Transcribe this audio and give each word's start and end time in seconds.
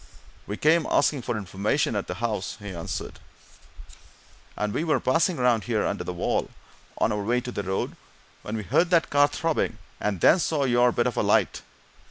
"We 0.47 0.57
came 0.57 0.87
asking 0.89 1.21
some 1.21 1.37
information 1.37 1.95
at 1.95 2.07
the 2.07 2.15
house," 2.15 2.55
he 2.59 2.71
answered, 2.73 3.19
"and 4.57 4.73
we 4.73 4.83
were 4.83 4.99
passing 4.99 5.37
round 5.37 5.65
here, 5.65 5.85
under 5.85 6.03
the 6.03 6.11
wall, 6.11 6.49
on 6.97 7.11
our 7.11 7.21
way 7.21 7.39
to 7.41 7.51
the 7.51 7.61
road, 7.61 7.95
when 8.41 8.57
we 8.57 8.63
heard 8.63 8.89
that 8.89 9.11
car 9.11 9.27
throbbing, 9.27 9.77
and 9.99 10.19
then 10.19 10.39
saw 10.39 10.63
your 10.63 10.91
bit 10.91 11.05
of 11.05 11.17
a 11.17 11.21
light. 11.21 11.61